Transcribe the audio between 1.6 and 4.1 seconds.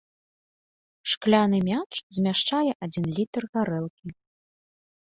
мяч змяшчае адзін літр гарэлкі.